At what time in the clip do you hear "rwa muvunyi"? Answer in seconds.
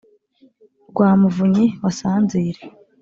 0.89-1.65